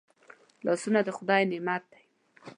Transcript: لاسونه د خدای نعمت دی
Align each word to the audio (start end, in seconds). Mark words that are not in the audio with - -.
لاسونه 0.65 0.99
د 1.03 1.09
خدای 1.17 1.41
نعمت 1.51 1.83
دی 1.91 2.01